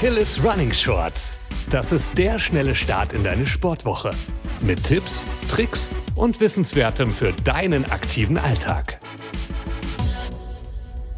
[0.00, 1.36] Achilles Running Shorts.
[1.68, 4.12] Das ist der schnelle Start in deine Sportwoche.
[4.62, 8.98] Mit Tipps, Tricks und Wissenswertem für deinen aktiven Alltag.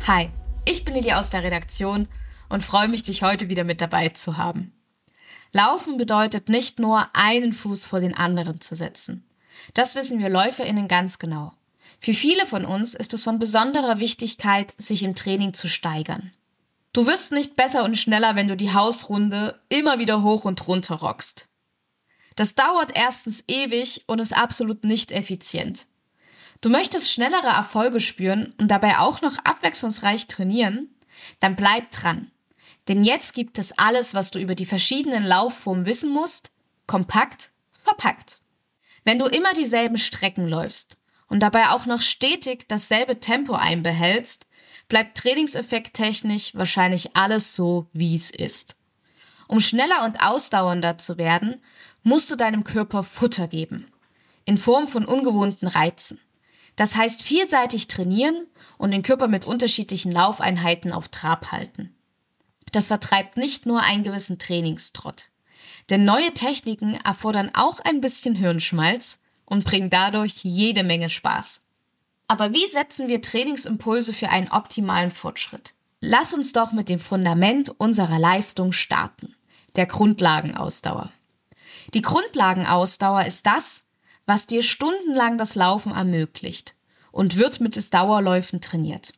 [0.08, 0.30] Hi,
[0.64, 2.08] ich bin Lili aus der Redaktion
[2.48, 4.72] und freue mich, dich heute wieder mit dabei zu haben.
[5.52, 9.24] Laufen bedeutet nicht nur, einen Fuß vor den anderen zu setzen.
[9.74, 11.52] Das wissen wir LäuferInnen ganz genau.
[12.00, 16.32] Für viele von uns ist es von besonderer Wichtigkeit, sich im Training zu steigern.
[16.92, 20.96] Du wirst nicht besser und schneller, wenn du die Hausrunde immer wieder hoch und runter
[20.96, 21.48] rockst.
[22.36, 25.86] Das dauert erstens ewig und ist absolut nicht effizient.
[26.60, 30.94] Du möchtest schnellere Erfolge spüren und dabei auch noch abwechslungsreich trainieren?
[31.40, 32.30] Dann bleib dran.
[32.88, 36.50] Denn jetzt gibt es alles, was du über die verschiedenen Laufformen wissen musst,
[36.86, 38.40] kompakt, verpackt.
[39.04, 44.46] Wenn du immer dieselben Strecken läufst und dabei auch noch stetig dasselbe Tempo einbehältst,
[44.92, 48.76] bleibt Trainingseffekt technisch wahrscheinlich alles so, wie es ist.
[49.48, 51.62] Um schneller und ausdauernder zu werden,
[52.02, 53.90] musst du deinem Körper Futter geben.
[54.44, 56.20] In Form von ungewohnten Reizen.
[56.76, 61.94] Das heißt vielseitig trainieren und den Körper mit unterschiedlichen Laufeinheiten auf Trab halten.
[62.70, 65.30] Das vertreibt nicht nur einen gewissen Trainingstrott.
[65.88, 71.64] Denn neue Techniken erfordern auch ein bisschen Hirnschmalz und bringen dadurch jede Menge Spaß.
[72.32, 75.74] Aber wie setzen wir Trainingsimpulse für einen optimalen Fortschritt?
[76.00, 79.34] Lass uns doch mit dem Fundament unserer Leistung starten,
[79.76, 81.12] der Grundlagenausdauer.
[81.92, 83.84] Die Grundlagenausdauer ist das,
[84.24, 86.74] was dir stundenlang das Laufen ermöglicht
[87.10, 89.12] und wird mittels Dauerläufen trainiert.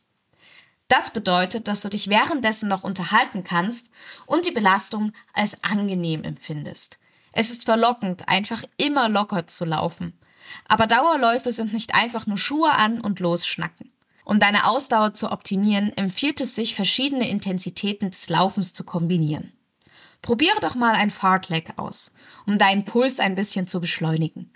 [0.89, 3.91] Das bedeutet, dass du dich währenddessen noch unterhalten kannst
[4.25, 6.99] und die Belastung als angenehm empfindest.
[7.31, 10.19] Es ist verlockend, einfach immer locker zu laufen
[10.67, 13.91] aber Dauerläufe sind nicht einfach nur Schuhe an und losschnacken.
[14.25, 19.53] Um deine Ausdauer zu optimieren, empfiehlt es sich, verschiedene Intensitäten des Laufens zu kombinieren.
[20.21, 22.11] Probiere doch mal ein Fartleg aus,
[22.47, 24.51] um deinen Puls ein bisschen zu beschleunigen.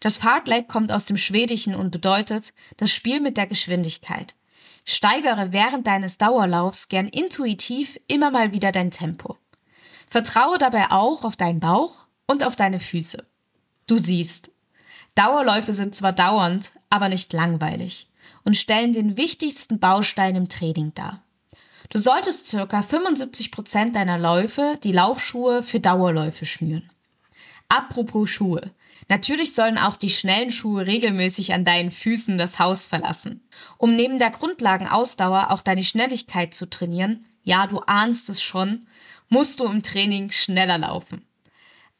[0.00, 4.36] Das Fartleg kommt aus dem Schwedischen und bedeutet das Spiel mit der Geschwindigkeit.
[4.84, 9.36] Steigere während deines Dauerlaufs gern intuitiv immer mal wieder dein Tempo.
[10.06, 13.26] Vertraue dabei auch auf deinen Bauch und auf deine Füße.
[13.88, 14.52] Du siehst,
[15.18, 18.06] Dauerläufe sind zwar dauernd, aber nicht langweilig
[18.44, 21.24] und stellen den wichtigsten Baustein im Training dar.
[21.88, 26.88] Du solltest circa 75 Prozent deiner Läufe die Laufschuhe für Dauerläufe schnüren.
[27.68, 28.70] Apropos Schuhe.
[29.08, 33.40] Natürlich sollen auch die schnellen Schuhe regelmäßig an deinen Füßen das Haus verlassen.
[33.76, 38.86] Um neben der Grundlagenausdauer auch deine Schnelligkeit zu trainieren, ja, du ahnst es schon,
[39.28, 41.27] musst du im Training schneller laufen.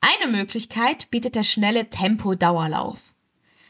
[0.01, 3.01] Eine Möglichkeit bietet der schnelle Tempo-Dauerlauf.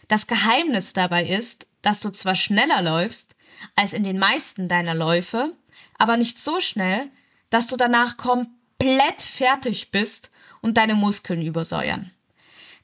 [0.08, 3.34] Das Geheimnis dabei ist, dass du zwar schneller läufst
[3.76, 5.56] als in den meisten deiner Läufe,
[5.96, 7.10] aber nicht so schnell,
[7.50, 10.30] dass du danach komplett fertig bist
[10.60, 12.12] und deine Muskeln übersäuern.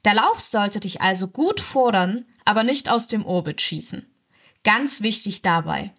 [0.05, 4.07] Der Lauf sollte dich also gut fordern, aber nicht aus dem Orbit schießen.
[4.65, 5.93] Ganz wichtig dabei.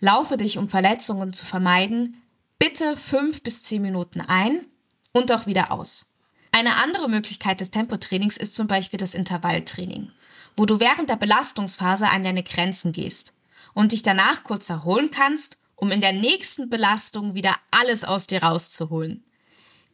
[0.00, 2.22] Laufe dich, um Verletzungen zu vermeiden,
[2.58, 4.66] bitte fünf bis zehn Minuten ein
[5.12, 6.15] und auch wieder aus.
[6.56, 10.10] Eine andere Möglichkeit des Tempotrainings ist zum Beispiel das Intervalltraining,
[10.56, 13.34] wo du während der Belastungsphase an deine Grenzen gehst
[13.74, 18.42] und dich danach kurz erholen kannst, um in der nächsten Belastung wieder alles aus dir
[18.42, 19.22] rauszuholen.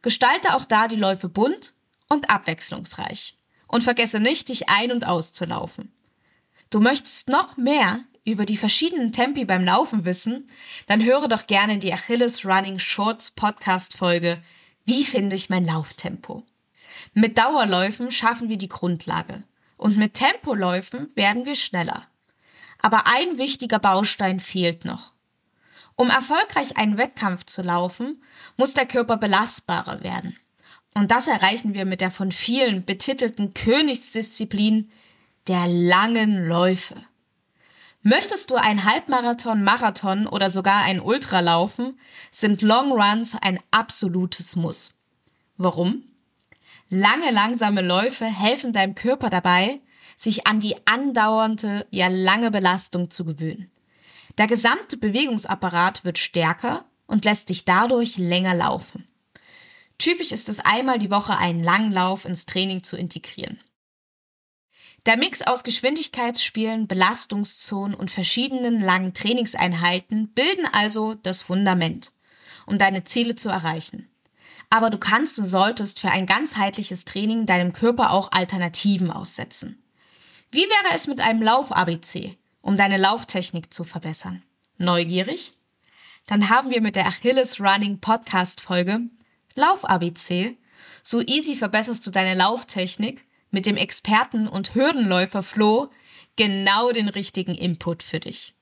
[0.01, 1.73] Gestalte auch da die Läufe bunt
[2.07, 3.37] und abwechslungsreich.
[3.67, 5.91] Und vergesse nicht, dich ein- und auszulaufen.
[6.69, 10.49] Du möchtest noch mehr über die verschiedenen Tempi beim Laufen wissen,
[10.87, 14.41] dann höre doch gerne die Achilles Running Shorts Podcast Folge
[14.85, 16.45] Wie finde ich mein Lauftempo?
[17.13, 19.43] Mit Dauerläufen schaffen wir die Grundlage.
[19.77, 22.07] Und mit Tempoläufen werden wir schneller.
[22.81, 25.13] Aber ein wichtiger Baustein fehlt noch.
[25.95, 28.21] Um erfolgreich einen Wettkampf zu laufen,
[28.57, 30.37] muss der Körper belastbarer werden.
[30.93, 34.89] Und das erreichen wir mit der von vielen betitelten Königsdisziplin
[35.47, 36.95] der langen Läufe.
[38.01, 41.97] Möchtest du einen Halbmarathon, Marathon oder sogar einen Ultra laufen,
[42.31, 44.95] sind Long Runs ein absolutes Muss.
[45.57, 46.03] Warum?
[46.93, 49.81] Lange, langsame Läufe helfen deinem Körper dabei,
[50.15, 53.71] sich an die andauernde, ja lange Belastung zu gewöhnen.
[54.37, 59.07] Der gesamte Bewegungsapparat wird stärker und lässt dich dadurch länger laufen.
[59.97, 63.59] Typisch ist es einmal die Woche einen langen Lauf ins Training zu integrieren.
[65.07, 72.11] Der Mix aus Geschwindigkeitsspielen, Belastungszonen und verschiedenen langen Trainingseinheiten bilden also das Fundament,
[72.67, 74.12] um deine Ziele zu erreichen.
[74.73, 79.83] Aber du kannst und solltest für ein ganzheitliches Training deinem Körper auch Alternativen aussetzen.
[80.49, 84.41] Wie wäre es mit einem Lauf-ABC, um deine Lauftechnik zu verbessern?
[84.79, 85.53] Neugierig?
[86.25, 89.01] Dann haben wir mit der Achilles Running Podcast Folge
[89.53, 90.57] Lauf-ABC.
[91.03, 95.91] So easy verbesserst du deine Lauftechnik mit dem Experten und Hürdenläufer Flo
[96.35, 98.55] genau den richtigen Input für dich.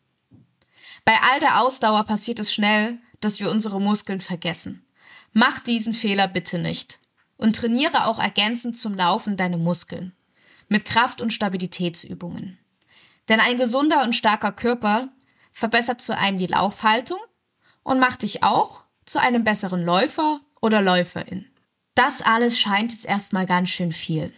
[1.05, 4.85] Bei all der Ausdauer passiert es schnell, dass wir unsere Muskeln vergessen.
[5.33, 6.99] Mach diesen Fehler bitte nicht
[7.37, 10.13] und trainiere auch ergänzend zum Laufen deine Muskeln
[10.67, 12.57] mit Kraft- und Stabilitätsübungen.
[13.29, 15.09] Denn ein gesunder und starker Körper
[15.51, 17.19] verbessert zu einem die Laufhaltung
[17.83, 21.45] und macht dich auch zu einem besseren Läufer oder Läuferin.
[21.95, 24.31] Das alles scheint jetzt erstmal ganz schön viel.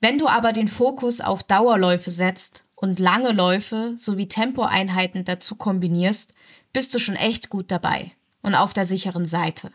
[0.00, 6.34] Wenn du aber den Fokus auf Dauerläufe setzt und lange Läufe sowie Tempoeinheiten dazu kombinierst,
[6.72, 8.12] bist du schon echt gut dabei
[8.42, 9.72] und auf der sicheren Seite.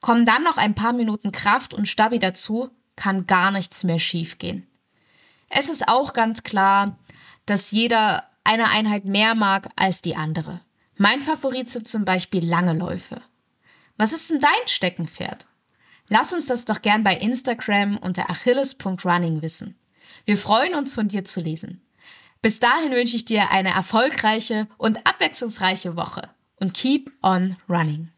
[0.00, 4.66] Kommen dann noch ein paar Minuten Kraft und Stabi dazu, kann gar nichts mehr schiefgehen.
[5.48, 6.98] Es ist auch ganz klar,
[7.44, 10.60] dass jeder eine Einheit mehr mag als die andere.
[10.96, 13.20] Mein Favorit sind zum Beispiel lange Läufe.
[13.96, 15.46] Was ist denn dein Steckenpferd?
[16.08, 19.78] Lass uns das doch gern bei Instagram unter achilles.running wissen.
[20.24, 21.82] Wir freuen uns von dir zu lesen.
[22.42, 28.08] Bis dahin wünsche ich dir eine erfolgreiche und abwechslungsreiche Woche und keep on running.